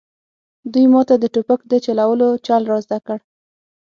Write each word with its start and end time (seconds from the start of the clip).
دوی 0.73 0.85
ماته 0.93 1.15
د 1.19 1.25
ټوپک 1.33 1.59
د 1.67 1.73
چلولو 1.85 2.27
چل 2.45 2.61
را 2.71 2.77
زده 2.85 2.99
کړ 3.07 3.17